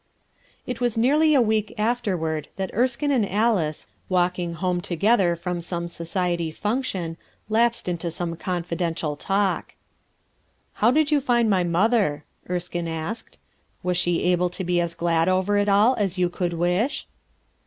It 0.65 0.81
was 0.81 0.97
nearly 0.97 1.35
a 1.35 1.43
week 1.43 1.75
afterward 1.77 2.47
that 2.55 2.71
Erskinc 2.73 3.11
and 3.11 3.29
Alice, 3.31 3.85
walking 4.09 4.55
home 4.55 4.81
together 4.81 5.35
from 5.35 5.61
some 5.61 5.87
society 5.87 6.49
function, 6.49 7.17
lapsed 7.49 7.87
into 7.87 8.09
confidential 8.39 9.15
talk. 9.15 9.75
''How 10.79 10.91
did 10.91 11.11
you 11.11 11.21
find 11.21 11.51
my 11.51 11.63
mother?" 11.63 12.25
Erskine 12.49 12.87
asked. 12.87 13.37
"Was 13.83 13.95
she 13.95 14.23
able 14.23 14.49
to 14.49 14.63
be 14.63 14.81
as 14.81 14.95
glad 14.95 15.29
over 15.29 15.55
it 15.59 15.69
all 15.69 15.93
as 15.99 16.17
you 16.17 16.29
could 16.29 16.53
wish?" 16.53 17.05